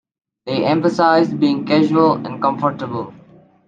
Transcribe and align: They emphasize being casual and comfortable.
They 0.47 0.65
emphasize 0.65 1.31
being 1.31 1.63
casual 1.63 2.13
and 2.25 2.41
comfortable. 2.41 3.13